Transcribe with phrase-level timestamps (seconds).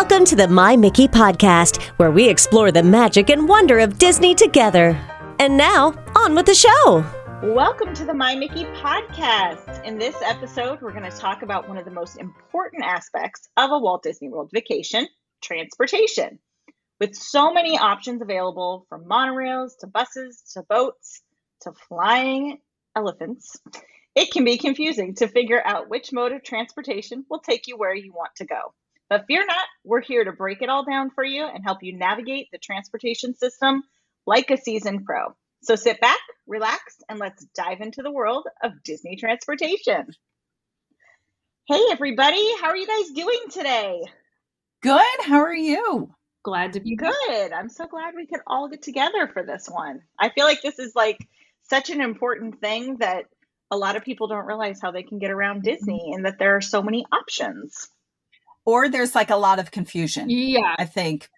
[0.00, 4.32] Welcome to the My Mickey podcast, where we explore the magic and wonder of Disney
[4.32, 4.96] together.
[5.40, 7.04] And now, on with the show.
[7.42, 9.82] Welcome to the My Mickey podcast.
[9.82, 13.72] In this episode, we're going to talk about one of the most important aspects of
[13.72, 15.08] a Walt Disney World vacation
[15.42, 16.38] transportation.
[17.00, 21.22] With so many options available from monorails to buses to boats
[21.62, 22.58] to flying
[22.94, 23.56] elephants,
[24.14, 27.96] it can be confusing to figure out which mode of transportation will take you where
[27.96, 28.72] you want to go.
[29.08, 31.96] But fear not, we're here to break it all down for you and help you
[31.96, 33.82] navigate the transportation system
[34.26, 35.34] like a seasoned pro.
[35.62, 40.06] So sit back, relax, and let's dive into the world of Disney transportation.
[41.66, 44.02] Hey, everybody, how are you guys doing today?
[44.82, 45.02] Good.
[45.22, 46.10] How are you?
[46.44, 47.52] Glad to be good.
[47.52, 50.00] I'm so glad we could all get together for this one.
[50.18, 51.18] I feel like this is like
[51.64, 53.24] such an important thing that
[53.70, 56.56] a lot of people don't realize how they can get around Disney and that there
[56.56, 57.88] are so many options.
[58.68, 60.28] Or there's like a lot of confusion.
[60.28, 60.74] Yeah.
[60.78, 61.30] I think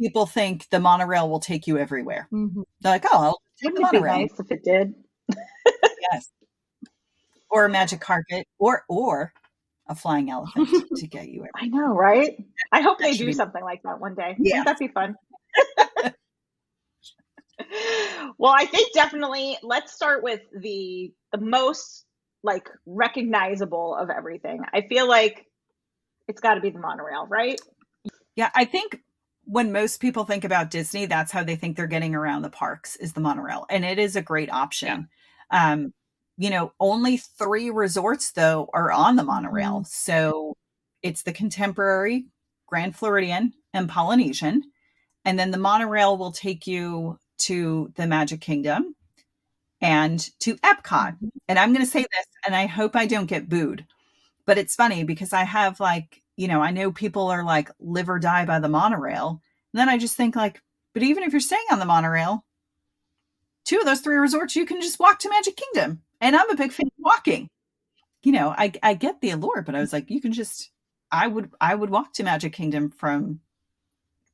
[0.00, 2.26] people think the monorail will take you everywhere.
[2.32, 2.62] Mm-hmm.
[2.80, 4.20] They're like, oh, I'll take the Wouldn't it be monorail.
[4.22, 4.94] nice if it did?
[6.10, 6.30] Yes.
[7.50, 9.34] Or a magic carpet or or
[9.88, 11.50] a flying elephant to get you everywhere.
[11.54, 12.42] I know, right?
[12.72, 14.36] I hope That they do be- something like that one day.
[14.38, 14.60] Yeah.
[14.60, 15.16] Wouldn't that be fun?
[18.38, 22.06] well, I think definitely let's start with the the most
[22.42, 24.62] like recognizable of everything.
[24.72, 25.44] I feel like
[26.30, 27.60] it's got to be the monorail, right?
[28.36, 29.00] Yeah, I think
[29.44, 32.94] when most people think about Disney, that's how they think they're getting around the parks
[32.96, 33.66] is the monorail.
[33.68, 35.08] And it is a great option.
[35.50, 35.92] Um,
[36.38, 39.84] you know, only three resorts though are on the monorail.
[39.88, 40.56] So
[41.02, 42.26] it's the contemporary,
[42.66, 44.62] Grand Floridian, and Polynesian.
[45.24, 48.94] And then the monorail will take you to the Magic Kingdom
[49.80, 51.16] and to Epcot.
[51.48, 53.84] And I'm going to say this, and I hope I don't get booed,
[54.46, 58.08] but it's funny because I have like, you know, I know people are like live
[58.08, 59.40] or die by the monorail.
[59.72, 62.44] And then I just think like, but even if you're staying on the monorail,
[63.64, 66.02] two of those three resorts, you can just walk to Magic Kingdom.
[66.20, 67.48] And I'm a big fan of walking.
[68.22, 70.70] You know, I I get the allure, but I was like, you can just
[71.10, 73.40] I would I would walk to Magic Kingdom from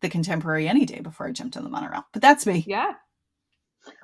[0.01, 2.05] the contemporary any day before I jumped on the monorail.
[2.13, 2.65] But that's me.
[2.67, 2.95] Yeah.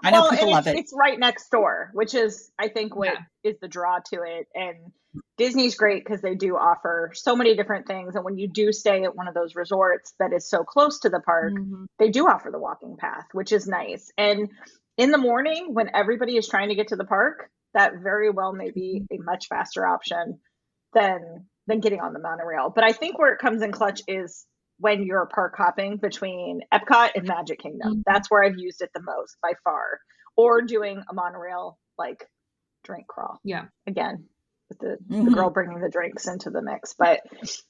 [0.03, 0.81] I know Well, people love it's, it.
[0.81, 3.09] It's right next door, which is I think what
[3.45, 3.59] is Yeah.
[3.61, 4.47] the draw to it.
[4.55, 4.93] And
[5.37, 8.15] Disney's great because they do offer so many different things.
[8.15, 11.09] And when you do stay at one of those resorts that is so close to
[11.11, 11.87] the park, Mhm.
[11.99, 14.11] they do offer the walking path, which is nice.
[14.17, 14.51] And
[14.97, 18.53] in the morning, when everybody is trying to get to the park, that very well
[18.53, 20.41] may be a much faster option
[20.93, 22.71] than than getting on the monorail.
[22.75, 24.47] But I think where it comes in clutch is
[24.83, 27.97] when you're park hopping between Epcot and Magic Kingdom.
[27.99, 28.03] Mhm.
[28.05, 30.01] That's where I've used it the most by far.
[30.37, 32.27] Or doing a monorail like
[32.85, 33.67] drink crawl Yeah.
[33.87, 34.29] again
[34.69, 35.35] with the, the Mhm.
[35.35, 37.21] girl bringing the drinks into the mix but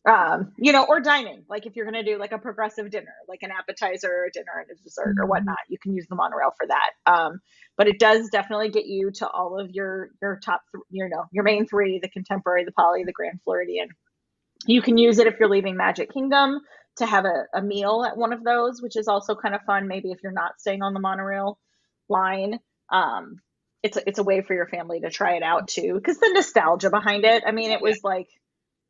[0.08, 3.12] um you know or dining like if you're going to do like a progressive dinner
[3.28, 5.28] like an appetizer a dinner and a dessert or Mhm.
[5.28, 7.40] whatnot you can use the monorail for that um
[7.76, 11.24] but it does definitely get you to all of your your top th- you know
[11.32, 13.88] your main three the contemporary the poly the grand floridian
[14.66, 16.60] you can use it if you're leaving magic kingdom
[16.96, 19.88] to have a, a meal at one of those which is also kind of fun
[19.88, 21.58] maybe if you're not staying on the monorail
[22.08, 22.58] line.
[22.90, 23.36] Um
[23.82, 26.30] it's a, it's a way for your family to try it out too because the
[26.34, 28.28] nostalgia behind it i mean it was like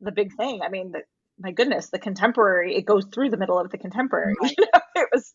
[0.03, 0.61] the big thing.
[0.61, 1.01] I mean the,
[1.39, 5.09] my goodness the contemporary it goes through the middle of the contemporary you know it
[5.11, 5.33] was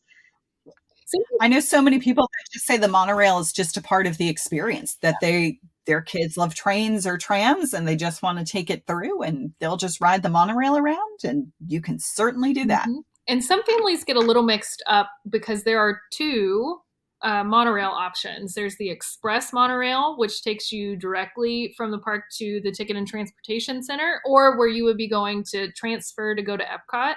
[1.41, 4.19] I know so many people that just say the monorail is just a part of
[4.19, 8.45] the experience that they their kids love trains or trams and they just want to
[8.45, 12.67] take it through and they'll just ride the monorail around and you can certainly do
[12.67, 12.87] that.
[12.87, 12.99] Mhm.
[13.27, 16.79] And some families get a little mixed up because there are two
[17.23, 18.55] uh, monorail options.
[18.55, 23.07] There's the express monorail, which takes you directly from the park to the Ticket and
[23.07, 27.15] Transportation Center, or where you would be going to transfer to go to Epcot.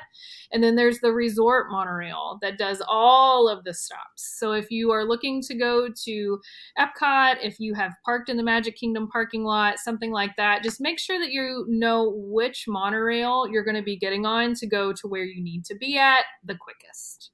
[0.52, 4.38] And then there's the resort monorail that does all of the stops.
[4.40, 6.40] So if you are looking to go to
[6.80, 10.82] Epcot, if you have parked in the Magic Kingdom parking lot, something like that, just
[10.82, 14.94] make sure that you know which monorail you're going to be getting on to go
[14.94, 17.32] to where you need to be at the quickest.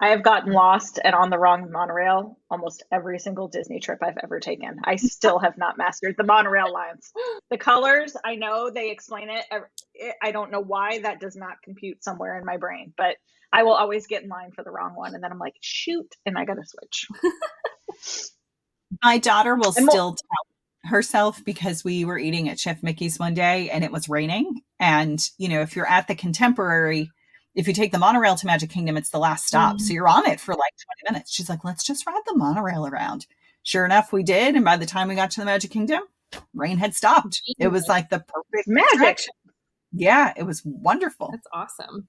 [0.00, 4.18] I have gotten lost and on the wrong monorail almost every single disney trip i've
[4.22, 4.76] ever taken.
[4.84, 7.12] I still have not mastered the monorail lines.
[7.50, 9.44] The colors i know they explain it.
[10.22, 13.16] I- don't know why that does not compute somewhere in my brain but
[13.52, 16.14] i will always get in line for the wrong one and then i'm like shoot
[16.26, 17.08] and i gotta switch.
[19.02, 23.34] My daughter will And still tell herself because we were eating at Chef Mickey's one
[23.34, 24.62] day and it was raining.
[24.80, 27.10] And, you know, if you're at the contemporary,
[27.58, 29.80] if you take the monorail to Magic Kingdom, it's the last stop.
[29.80, 29.94] So mm-hmm.
[29.94, 31.32] you're on it for like 20 minutes.
[31.32, 33.26] She's like, let's just ride the monorail around.
[33.64, 34.54] Sure enough, we did.
[34.54, 36.04] And by the time we got to the Magic Kingdom,
[36.54, 37.42] rain had stopped.
[37.58, 39.26] It was like the perfect magic.
[39.90, 41.30] Yeah, it was wonderful.
[41.32, 42.06] That's awesome.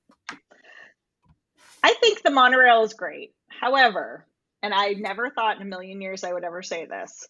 [1.81, 3.34] I think the monorail is great.
[3.48, 4.28] However,
[4.62, 7.28] and I never thought in a million years I would ever say this.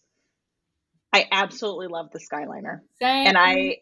[1.10, 2.80] I absolutely love the Skyliner.
[3.00, 3.28] Same.
[3.28, 3.78] And I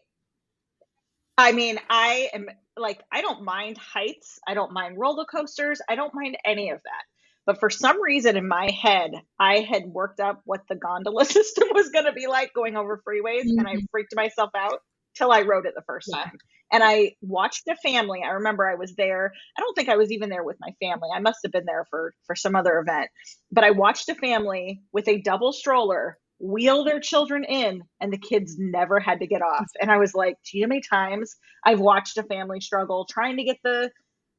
[1.37, 2.49] I mean, I am
[2.79, 4.39] like I don't mind heights.
[4.47, 5.81] I don't mind roller coasters.
[5.89, 7.03] I don't mind any of that.
[7.45, 11.69] But for some reason in my head, I had worked up what the gondola system
[11.73, 13.87] was going to be like going over freeways and I Mhm.
[13.91, 14.79] freaked myself out
[15.15, 16.15] till I rode it the first Yeah.
[16.15, 16.39] time.
[16.71, 18.21] And I watched a family.
[18.23, 19.33] I remember I was there.
[19.57, 21.09] I don't think I was even there with my family.
[21.13, 23.09] I must have been there for for some other event.
[23.51, 28.17] But I watched a family with a double stroller wheel their children in and the
[28.17, 29.67] kids never had to get off.
[29.81, 33.05] And I was like, do you know how many times I've watched a family struggle
[33.09, 33.91] trying to get the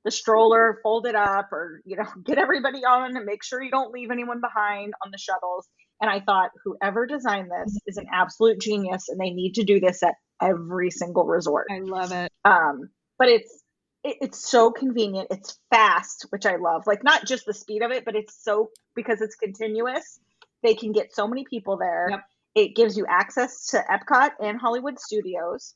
[0.04, 3.92] the stroller folded up or you know get everybody on and make sure you don't
[3.92, 5.68] leave anyone behind on the shuttles
[6.00, 9.80] and i thought whoever designed this is an absolute genius and they need to do
[9.80, 12.32] this at every single resort I love it.
[12.44, 12.88] um
[13.18, 13.62] but it's
[14.02, 17.90] it, it's so convenient it's fast which i love like not just the speed of
[17.90, 20.18] it but it's so because it's continuous
[20.62, 22.20] they can get so many people there Yep.
[22.54, 25.74] it gives you access to epcot and hollywood studios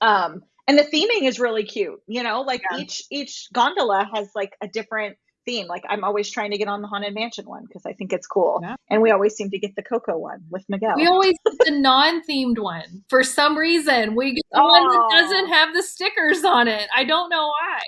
[0.00, 2.78] um and the theming is really cute you know like Yeah.
[2.78, 5.16] each each gondola has like a different
[5.46, 8.12] theme like i'm always trying to get on the haunted mansion one because i think
[8.12, 8.76] it's cool Yeah.
[8.90, 11.72] and we always seem to get the coco one with miguel We always get the
[11.78, 14.14] non-themed one for some reason.
[14.14, 15.08] We get the one that Oh.
[15.10, 16.88] doesn't have the stickers on it.
[16.94, 17.80] I don't know why.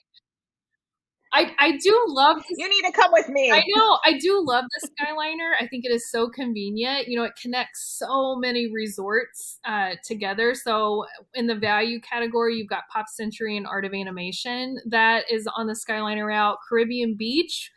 [1.32, 3.98] I I do love this you need to come with me I know.
[4.04, 5.52] I do love the Skyliner.
[5.60, 7.08] I think it is so convenient.
[7.08, 10.54] You know, it connects so many resorts uh, together.
[10.54, 15.48] So, in the value category, you've got Pop Century and Art of Animation that is
[15.56, 17.70] on the Skyliner route, Caribbean Beach,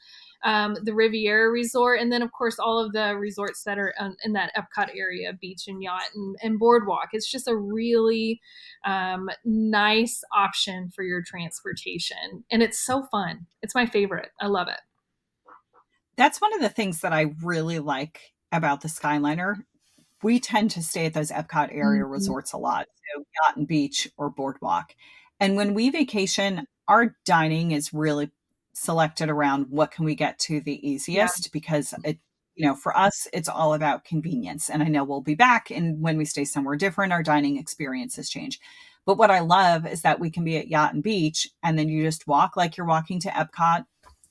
[0.45, 4.15] um, the Riviera Resort, and then, of course, all of the resorts that are um,
[4.23, 7.09] in that Epcot area, beach and yacht and, and boardwalk.
[7.13, 8.39] It's just a really
[8.85, 12.45] um, nice option for your transportation.
[12.51, 13.47] And it's so fun.
[13.63, 14.29] It's my favorite.
[14.39, 14.79] I love it.
[16.15, 19.55] That's one of the things that I really like about the Skyliner.
[20.23, 22.11] We tend to stay at those Epcot area Mhm.
[22.11, 24.95] resorts a lot, so yacht and beach or boardwalk.
[25.39, 28.31] And when we vacation, our dining is really
[28.77, 32.19] selected around what can we get to the easiest because it
[32.55, 34.69] you know for us it's all about convenience.
[34.69, 38.29] And i know we'll be back and when we stay somewhere different our dining experiences
[38.29, 38.59] change.
[39.05, 41.87] But what i love is that we can be at yacht and beach and then
[41.89, 43.85] you just walk like you're walking to epcot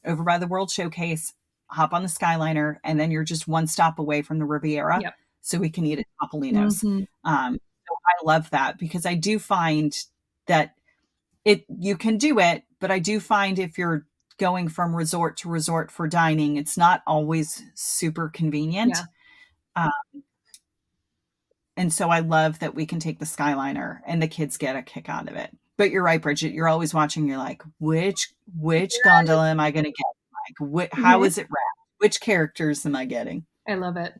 [0.04, 1.32] over by the world showcase
[1.68, 5.14] hop on the skyliner and then you're just one stop away from the riviera Yep.
[5.40, 6.82] so we can eat at topolino's.
[6.82, 7.06] Mhm.
[7.24, 7.58] um,
[7.88, 9.96] so I love that because I do find
[10.46, 10.74] that
[11.46, 14.06] it you can do it, but I do find if you're
[14.38, 18.96] going from resort to resort for dining, it's not always super convenient.
[19.76, 19.84] Yeah.
[19.84, 20.22] Um,
[21.76, 24.82] and so I love that we can take the Skyliner and the kids get a
[24.82, 25.50] kick out of it.
[25.76, 26.52] But you're right, Bridget.
[26.52, 27.26] You're always watching.
[27.26, 30.06] You're like, which which gondola am I going to get?
[30.70, 31.26] Like, wh- how Mhm.
[31.26, 31.98] is it wrapped?
[31.98, 33.44] Which characters am I getting?
[33.68, 34.14] I love it.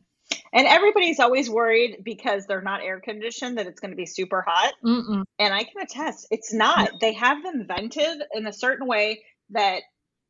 [0.51, 4.43] And everybody's always worried because they're not air conditioned that it's going to be super
[4.45, 4.73] hot.
[4.83, 5.23] Mm-mm.
[5.39, 6.89] And I can attest, it's not.
[6.99, 9.83] They have them vented in a certain way that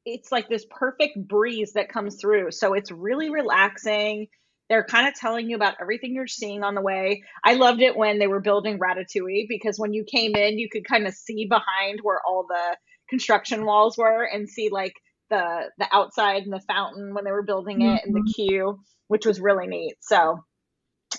[0.05, 2.51] it's like this perfect breeze that comes through.
[2.51, 4.27] So it's really relaxing.
[4.69, 7.23] They're kind of telling you about everything you're seeing on the way.
[7.43, 10.85] I loved it when they were building Ratatouille because when you came in, you could
[10.85, 12.77] kind of see behind where all the
[13.09, 14.93] construction walls were and see like
[15.29, 18.31] the the outside and the fountain when they were building it and the mm-hmm.
[18.47, 19.95] queue, which was really neat.
[20.01, 20.43] So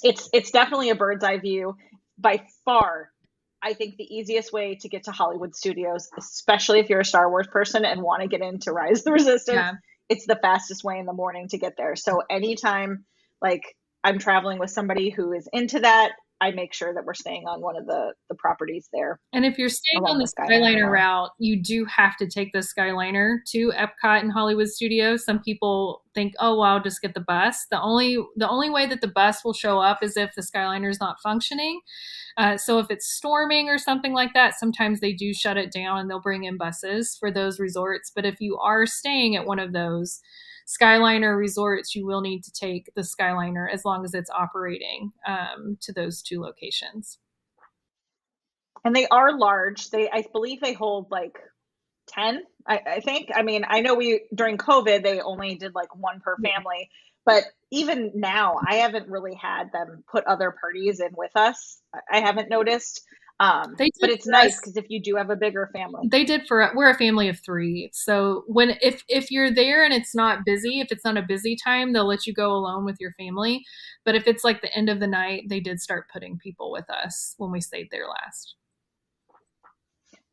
[0.02, 1.76] it's it's definitely a bird's eye view
[2.18, 3.10] by far
[3.66, 7.28] I think the easiest way to get to Hollywood Studios, especially if you're a Star
[7.28, 9.72] Wars person and want to get into Rise of the Resistance, Yeah.
[10.08, 11.96] it's the fastest way in the morning to get there.
[11.96, 13.04] So anytime
[13.42, 13.62] like
[14.04, 17.60] I'm traveling with somebody who is into that, I make sure that we're staying on
[17.60, 19.20] one of the the properties there.
[19.32, 20.92] And if you're staying on the Skyliner Skyliner route.
[20.92, 25.24] route, you do have to take the Skyliner to Epcot and Hollywood Studios.
[25.24, 28.86] Some people think, "Oh, well, I'll just get the bus." The only the only way
[28.86, 31.80] that the bus will show up is if the Skyliner is not functioning.
[32.36, 35.98] Uh, so if it's storming or something like that, sometimes they do shut it down
[35.98, 38.12] and they'll bring in buses for those resorts.
[38.14, 40.20] But if you are staying at one of those
[40.66, 45.78] Skyliner resorts, you will need to take the Skyliner as long as it's operating um,
[45.80, 47.18] to those two locations.
[48.84, 49.90] And they are large.
[49.90, 51.38] They I believe they hold like
[52.08, 53.30] 10, I, I think.
[53.34, 56.88] I mean, I know we during COVID they only did like one per family,
[57.24, 61.80] but even now I haven't really had them put other parties in with us.
[61.94, 63.02] I- I haven't noticed.
[63.38, 66.70] Um, but it's nice because if you do have a bigger family, they did for
[66.74, 70.80] we're a family of three so when if if you're there and it's not busy
[70.80, 73.62] if it's not a busy time they'll let you go alone with your family
[74.06, 76.88] but if it's like the end of the night they did start putting people with
[76.88, 78.54] us when we stayed there last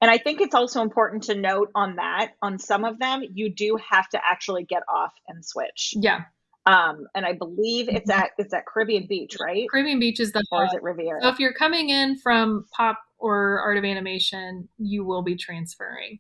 [0.04, 3.50] And I think it's also important to note on that, on some of them, you
[3.50, 5.94] do have to actually get off and switch.
[5.96, 6.26] Yeah.
[6.66, 8.22] Um, and I believe it's Mm-hmm.
[8.22, 9.68] at it's at Caribbean Beach, right?
[9.70, 11.22] Caribbean Beach is the Or is it Riviera?
[11.22, 16.20] So if you're coming in from pop or art of animation, you will be transferring.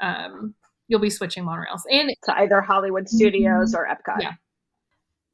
[0.00, 0.54] Um,
[0.88, 1.82] you'll be switching monorails.
[1.90, 4.20] And to either Hollywood Studios or Epcot.
[4.20, 4.32] Yeah.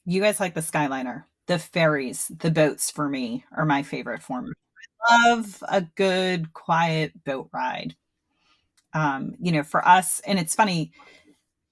[0.06, 1.24] You guys like the Skyliner.
[1.46, 4.52] The ferries, the boats for me are my favorite form.
[5.08, 7.96] I love a good, quiet boat ride.
[8.94, 10.92] Um, you know, for us, and it's funny,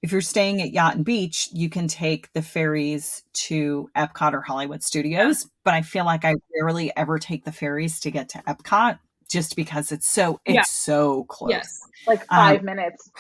[0.03, 4.41] if you're staying at Yacht and Beach, you can take the ferries to Epcot or
[4.41, 5.49] Hollywood Studios.
[5.65, 9.57] But I feel like I rarely ever take the ferries to get to Epcot just
[9.57, 10.63] because it's so it's Yeah.
[10.65, 11.51] so close.
[11.51, 13.11] yes, Like Um, five minutes.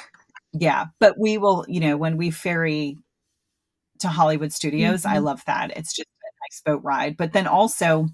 [0.52, 2.96] Yeah, but we will, you know, when we ferry
[3.98, 5.24] to Hollywood Studios, I Mhm.
[5.24, 5.76] love that.
[5.76, 7.16] It's just a nice boat ride.
[7.16, 8.08] But then also,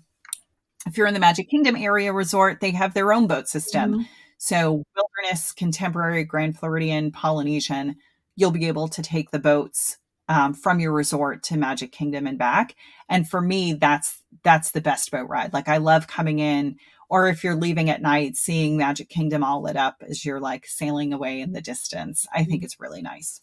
[0.86, 3.94] if you're in the Magic Kingdom area resort, they have their own boat system.
[4.00, 4.08] Mhm.
[4.38, 7.96] So, Wilderness, Contemporary, Grand Floridian, Polynesian,
[8.36, 9.98] you'll be able to take the boats
[10.28, 12.74] um, from your resort to Magic Kingdom and back.
[13.08, 15.52] And for me, that's that's the best boat ride.
[15.52, 16.76] Like I love coming in,
[17.08, 20.66] or if you're leaving at night, seeing Magic Kingdom all lit up as you're like
[20.66, 22.26] sailing away in the distance.
[22.34, 23.42] I think it's really nice.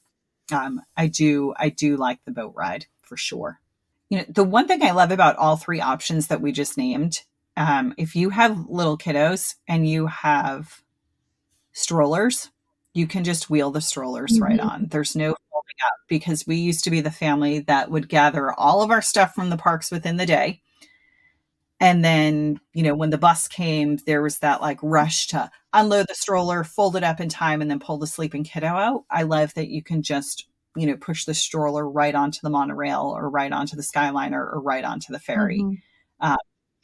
[0.51, 3.59] Um, I do I do like the boat ride for sure.
[4.09, 7.21] You know, the one thing I love about all three options that we just named
[7.57, 10.81] um, if you have little kiddos and you have
[11.73, 12.49] strollers,
[12.93, 14.69] you can just wheel the strollers right Mhm.
[14.69, 14.85] on.
[14.87, 18.81] There's no folding up because we used to be the family that would gather all
[18.81, 20.61] of our stuff from the parks within the day.
[21.79, 26.07] And then, you know, when the bus came, there was that like rush to unload
[26.09, 29.03] the stroller, fold it up in time, and then pull the sleeping kiddo out.
[29.09, 33.13] I love that you can just, you know, push the stroller right onto the monorail
[33.15, 35.77] or right onto the Skyliner or right onto the ferry Mhm.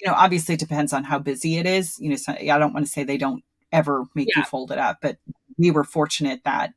[0.02, 1.98] you know, obviously it depends on how busy it is.
[2.00, 4.42] You know, so I don't want to say they don't ever make Yeah.
[4.42, 5.18] you fold it up, but
[5.58, 6.74] we were fortunate that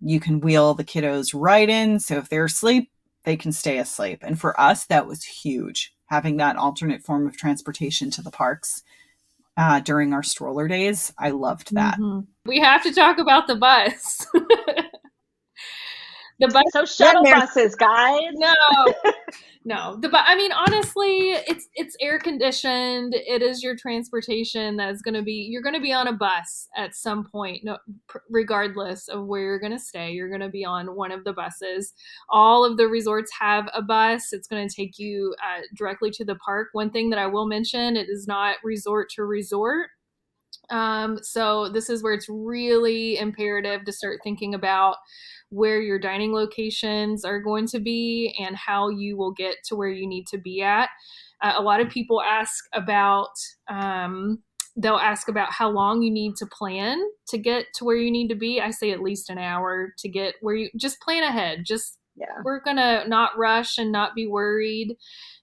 [0.00, 1.98] you can wheel the kiddos right in.
[2.00, 2.90] So if they're asleep,
[3.24, 4.18] they can stay asleep.
[4.22, 8.82] And for us, that was huge having that alternate form of transportation to the parks
[9.56, 11.12] uh, during our stroller days.
[11.18, 11.98] I loved that.
[11.98, 12.26] Mhm.
[12.44, 14.26] We have to talk about the bus.
[16.40, 18.20] the bus So shuttle buses, guys.
[18.34, 18.54] no.
[19.66, 19.96] No.
[19.98, 23.14] The but i mean honestly it's it's air conditioned.
[23.14, 26.68] It is your transportation that's going to be you're going to be on a bus
[26.76, 30.10] at some point no pr- regardless of where you're going to stay.
[30.12, 31.94] You're going to be on one of the buses.
[32.28, 34.34] All of the resorts have a bus.
[34.34, 36.68] It's going to take you uh, directly to the park.
[36.72, 39.86] One thing that i will mention it is not resort to resort
[40.70, 44.96] um, so this is where it's really imperative to start thinking about
[45.50, 49.88] where your dining locations are going to be and how you will get to where
[49.88, 50.88] you need to be at.
[51.42, 53.30] Uh, a lot of people ask about,
[53.68, 54.42] um,
[54.76, 58.28] they'll ask about how long you need to plan to get to where you need
[58.28, 58.60] to be.
[58.60, 61.60] I say at least an hour to get where you just plan ahead.
[61.64, 62.26] Just Yeah.
[62.44, 64.96] we're gonna not rush and not be worried,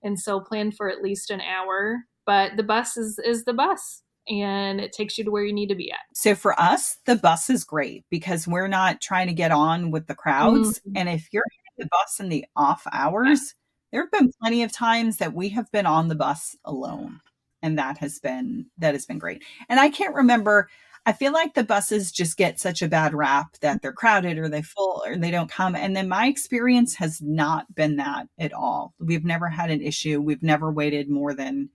[0.03, 2.05] and so plan for at least an hour.
[2.25, 5.69] But the bus is is the bus, and it takes you to where you need
[5.69, 5.99] to be at.
[6.13, 10.07] So for us, the bus is great because we're not trying to get on with
[10.07, 10.79] the crowds.
[10.79, 10.93] Mhm.
[10.95, 13.55] And if you're hitting the bus in the off hours,
[13.91, 17.19] there have been plenty of times that we have been on the bus alone.
[17.61, 19.43] And that has been that has been great.
[19.69, 20.69] And I can't remember.
[21.05, 24.47] I feel like the buses just get such a bad rap that they're crowded or
[24.47, 25.75] they full or they don't come.
[25.75, 28.93] And then my experience has not been that at all.
[28.99, 30.21] We've never had an issue.
[30.21, 31.69] We've never waited more than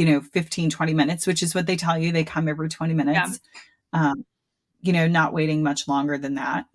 [0.00, 2.94] you know 15 20 minutes which is what they tell you they come every 20
[2.94, 3.40] minutes
[3.92, 4.24] um
[4.80, 6.66] you know not waiting much longer than that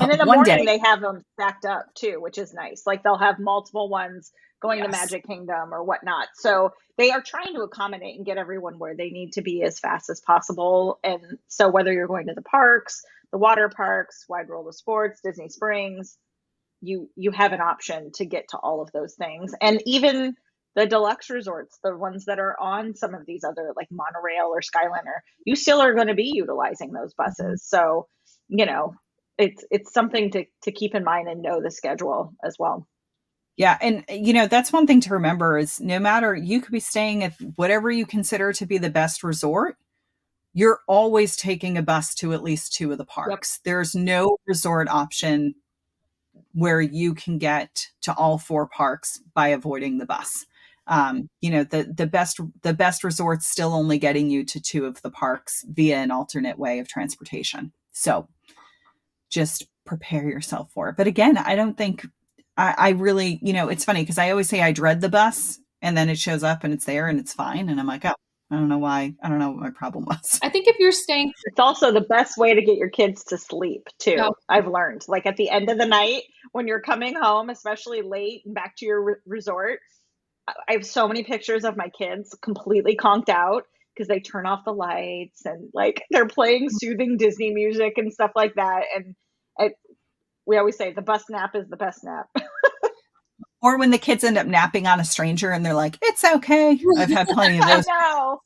[0.00, 2.84] And in the one morning, day they have them stacked up too, which is nice.
[2.86, 6.28] Like they'll have multiple ones going to Magic Kingdom or whatnot.
[6.34, 9.80] So they are trying to accommodate and get everyone where they need to be as
[9.80, 11.00] fast as possible.
[11.04, 15.20] And so whether you're going to the parks, the water parks, Wide World of Sports,
[15.22, 16.16] Disney Springs,
[16.82, 19.54] you you have an option to get to all of those things.
[19.60, 20.36] And even
[20.74, 24.60] the deluxe resorts, the ones that are on some of these other like monorail or
[24.60, 27.62] Skyliner, you still are going to be utilizing those buses.
[27.64, 28.08] So,
[28.48, 28.94] you know,
[29.38, 32.86] it's it's something to to keep in mind and know the schedule as well.
[33.56, 36.80] yeah and you know that's one thing to remember is no matter you could be
[36.80, 39.76] staying at whatever you consider to be the best resort
[40.52, 44.88] you're always taking a bus to at least two of the parks there's no resort
[44.88, 45.54] option
[46.52, 50.46] where you can get to all four parks by avoiding the bus
[50.86, 54.84] um, you know the the best the best resorts still only getting you to two
[54.86, 58.28] of the parks via an alternate way of transportation so
[59.30, 62.06] just prepare yourself for it but again i don't think
[62.56, 65.58] i, I really you know it's funny because i always say i dread the bus
[65.82, 68.14] and then it shows up and it's there and it's fine and i'm like oh
[68.50, 69.14] I don't know why.
[69.22, 70.38] I don't know what my problem was.
[70.42, 73.38] I think if you're staying, It's also the best way to get your kids to
[73.38, 74.16] sleep too.
[74.16, 74.34] No.
[74.48, 75.04] I've learned.
[75.08, 76.22] Like at the end of the night
[76.52, 79.80] when you're coming home, especially late and back to your re- resort,
[80.48, 84.46] I- I have so many pictures of my kids completely conked out because they turn
[84.46, 88.84] off the lights and like they're playing soothing Disney music and stuff like that.
[88.94, 89.14] And
[89.58, 89.72] it,
[90.46, 92.26] we always say the bus nap is the best nap.
[93.62, 96.78] Or when the kids end up napping on a stranger and they're like, "It's okay."
[96.98, 97.86] I've had plenty of I those.
[97.86, 98.42] know.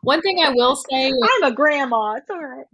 [0.00, 2.12] one thing I will say, I'm a grandma.
[2.14, 2.64] It's all right.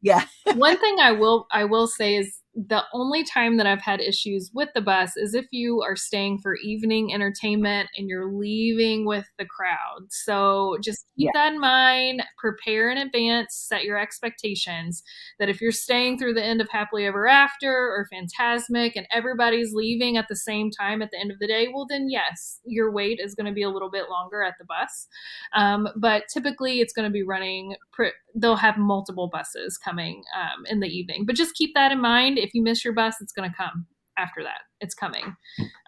[0.00, 0.24] Yeah.
[0.54, 4.50] one thing I will I will say is the only time that I've had issues
[4.54, 9.26] with the bus is if you are staying for evening entertainment and you're leaving with
[9.38, 10.06] the crowd.
[10.10, 11.30] So just keep Yeah.
[11.34, 15.02] that in mind, prepare in advance, set your expectations
[15.38, 19.74] that if you're staying through the end of Happily Ever After or Phantasmic and everybody's
[19.74, 22.90] leaving at the same time at the end of the day, well then yes, your
[22.90, 25.08] wait is going to be a little bit longer at the bus.
[25.52, 30.64] Um, but typically it's going to be running pr- they'll have multiple buses coming um,
[30.66, 33.32] in the evening but just keep that in mind if you miss your bus it's
[33.32, 33.86] going to come
[34.18, 35.36] after that it's coming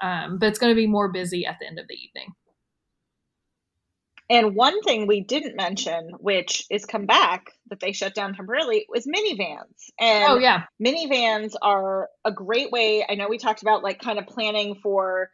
[0.03, 2.35] um, but it's going to be more busy at the end of the evening
[4.31, 8.87] And one thing we didn't mention, which is come back that they shut down temporarily,
[8.89, 9.91] was Minnie Vans.
[10.01, 13.07] And oh yeah Minnie Vans are a great way.
[13.09, 15.31] I know we talked about like kind of planning for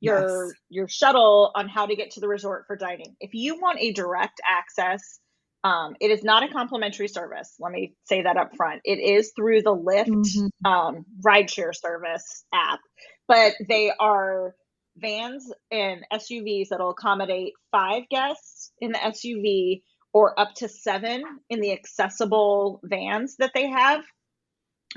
[0.00, 0.54] your Yes.
[0.70, 3.16] your shuttle on how to get to the resort for dining.
[3.20, 5.20] If you want a direct access,
[5.64, 7.54] um, it is not a complimentary service.
[7.58, 8.80] Let me say that up front.
[8.84, 10.50] It is through the Lyft Mhm.
[10.64, 12.80] um, rideshare service app,
[13.28, 14.54] but they are
[14.96, 21.60] vans and SUVs that'll accommodate five guests in the SUV or up to seven in
[21.60, 24.04] the accessible vans that they have.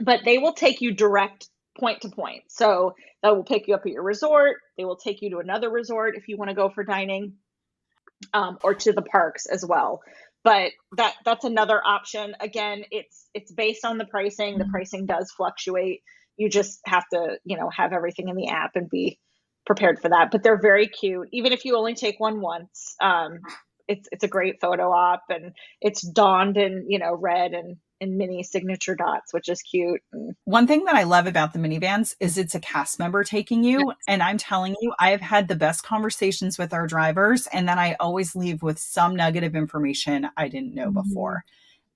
[0.02, 2.44] But they will take you direct point to point.
[2.50, 4.58] So that will pick you up at your resort.
[4.78, 7.34] They will take you to another resort if you want to go for dining,
[8.34, 10.02] um, or to the parks as well.
[10.44, 12.36] But that that's another option.
[12.42, 14.58] Again, it's it's based on the pricing.
[14.58, 14.72] The Mhm.
[14.72, 16.02] pricing does fluctuate.
[16.38, 19.20] You just have to you know have everything in the app and be
[19.66, 20.32] prepared for that.
[20.32, 21.30] But they're very cute.
[21.34, 23.40] Even if you only take one once, um,
[23.88, 28.18] it's it's a great photo op and it's donned in you know red and and
[28.18, 30.02] Minnie signature dots, which is cute.
[30.44, 33.64] One thing that I love about the Minnie Vans is it's a cast member taking
[33.64, 33.94] you.
[34.08, 37.48] And I'm telling you, I have had the best conversations with our drivers.
[37.48, 41.04] And then I always leave with some nugget of information I didn't know Mhm.
[41.06, 41.44] before.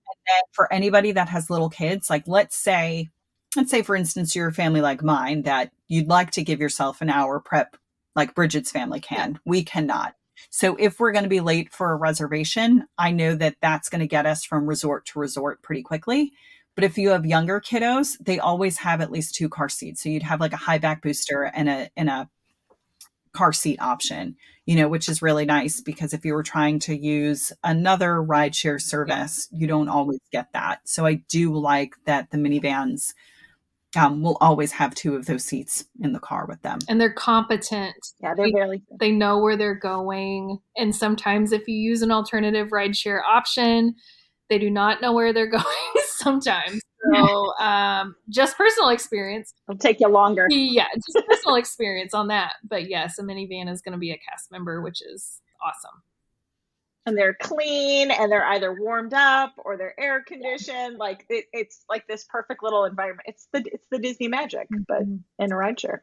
[0.09, 3.09] And then for anybody that has little kids, like let's say,
[3.55, 7.01] let's say for instance, you're a family like mine that you'd like to give yourself
[7.01, 7.75] an hour prep
[8.15, 9.39] like Bridget's family can.
[9.45, 10.15] We cannot.
[10.49, 14.01] So if we're going to be late for a reservation, I know that that's going
[14.01, 16.33] to get us from resort to resort pretty quickly.
[16.75, 20.03] But if you have younger kiddos, they always have at least two car seats.
[20.03, 22.29] So you'd have like a high back booster and a and a
[23.33, 26.95] car seat option, you know, which is really nice because if you were trying to
[26.95, 30.79] use another rideshare service, you don't always get that.
[30.85, 33.13] So I do like that the Minnie Vans
[33.95, 36.79] um, will always have two of those seats in the car with them.
[36.89, 37.95] and they're competent.
[38.21, 40.59] Yeah, they're We- very they know where they're going.
[40.75, 43.95] And sometimes if you use an alternative rideshare option
[44.49, 45.65] they do not know where they're going
[46.05, 46.81] sometimes.
[47.13, 49.53] So um, just personal experience.
[49.69, 50.47] It'll take you longer.
[50.49, 52.53] yeah just personal experience on that.
[52.67, 56.01] But yes a Minnie Van is going to be a cast member which is awesome
[57.07, 60.97] and they're clean and they're either warmed up or they're air conditioned.
[60.97, 63.27] Like it, it's like this perfect little environment.
[63.27, 65.21] It's the it's the Disney magic, but Mhm.
[65.39, 66.01] in a rideshare.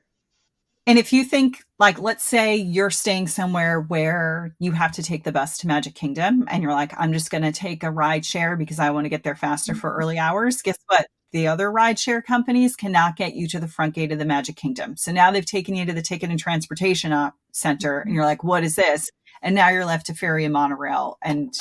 [0.87, 5.25] And if you think, like, let's say you're staying somewhere where you have to take
[5.25, 8.27] the bus to Magic Kingdom and you're like, I'm just going to take a ride
[8.27, 10.61] share because I want to get there faster for early hours.
[10.61, 11.07] Guess what?
[11.33, 14.57] The other ride share companies cannot get you to the front gate of the Magic
[14.57, 14.97] Kingdom.
[14.99, 18.63] So now they've taken you to the ticket and transportation center and you're like, what
[18.63, 19.11] is this?
[19.45, 21.19] And now you're left to ferry and monorail.
[21.23, 21.55] And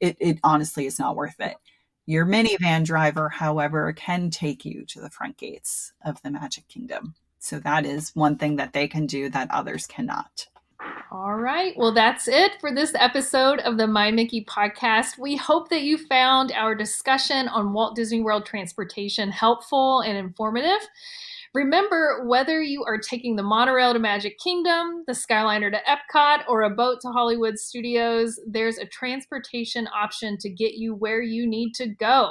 [0.00, 1.56] it, it honestly is not worth it.
[2.04, 6.66] Your Minnie Van driver, however, can take you to the front gates of the Magic
[6.66, 7.14] Kingdom.
[7.38, 10.48] So that is one thing that they can do that others cannot.
[11.20, 11.76] All right.
[11.76, 15.18] Well, that's it for this episode of the My Mickey podcast.
[15.18, 20.78] We hope that you found our discussion on Walt Disney World transportation helpful and informative.
[21.54, 26.62] Remember, whether you are taking the monorail to Magic Kingdom, the Skyliner to Epcot, or
[26.62, 31.74] a boat to Hollywood Studios, there's a transportation option to get you where you need
[31.74, 32.30] to go.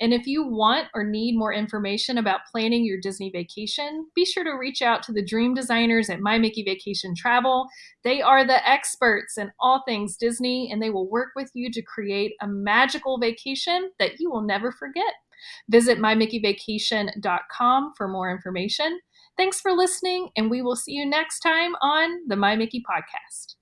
[0.00, 4.44] And if you want or need more information about planning your Disney vacation, be sure
[4.44, 7.68] to reach out to the dream designers at My Mickey Vacation Travel.
[8.04, 11.82] They are the experts in all things Disney, and they will work with you to
[11.82, 15.14] create a magical vacation that you will never forget.
[15.68, 19.00] Visit mymickeyvacation.com for more information.
[19.36, 23.57] Thanks for listening, and we will see you next time on the My Mickey Podcast.